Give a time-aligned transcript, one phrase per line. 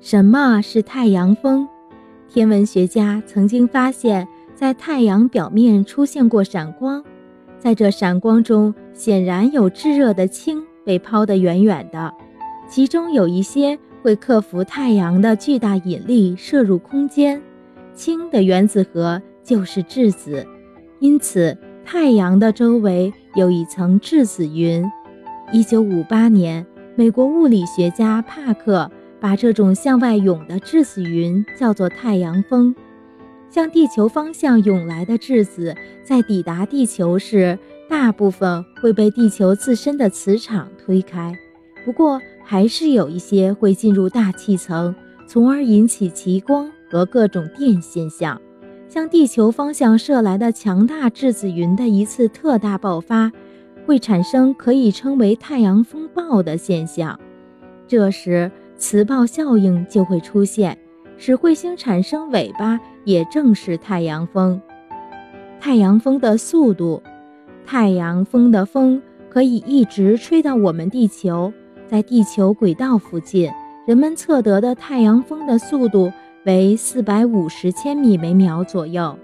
[0.00, 1.66] 什么是太阳风？
[2.28, 7.02] 天文学家曾经发现，在太阳表面出现过闪光，
[7.58, 12.12] 在这闪光中，显然有炙热的氢被抛得远远的，
[12.68, 17.40] 其中有一些会克服太阳的巨大引力射入空间。
[17.94, 20.46] 氢的原子核就是质子，
[21.00, 24.84] 因此太阳的周围有一层质子云。
[25.52, 28.90] 一九五八年，美国物理学家帕克。
[29.26, 32.72] 把这种向外涌的质子云叫做太阳风，
[33.50, 37.58] 向地球方向涌来的质子，在抵达地球时，
[37.88, 41.36] 大部分会被地球自身的磁场推开，
[41.84, 44.94] 不过还是有一些会进入大气层，
[45.26, 48.40] 从而引起极光和各种电现象。
[48.88, 53.32] 向地球方向射来的强大质子云的一次特大爆发，
[53.84, 57.18] 会产生可以称为太阳风暴的现象，
[57.88, 58.52] 这时。
[58.78, 60.76] 磁暴效应就会出现，
[61.16, 64.60] 使彗星产生尾巴，也正是太阳风。
[65.58, 67.02] 太阳风的速度，
[67.64, 71.52] 太阳风的风可以一直吹到我们地球，
[71.86, 73.50] 在地球轨道附近，
[73.86, 76.12] 人们测得的太阳风的速度
[76.44, 79.18] 为四百五十千米每秒左右。